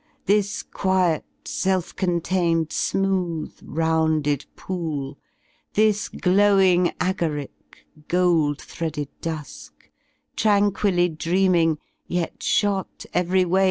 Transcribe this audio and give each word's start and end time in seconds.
This 0.25 0.63
quiet, 0.63 1.23
self 1.45 1.95
contained, 1.95 2.71
smooth, 2.73 3.53
rounded 3.61 4.47
pool, 4.55 5.19
85 5.75 5.75
Thii 6.13 6.21
glowing 6.21 6.91
agaric, 6.99 7.85
gold 8.07 8.59
threaded 8.59 9.09
d%4^ky 9.21 9.69
Tranquilly 10.35 11.07
dreamvng, 11.07 11.77
yet 12.07 12.41
shot 12.41 13.05
every 13.13 13.45
way. 13.45 13.59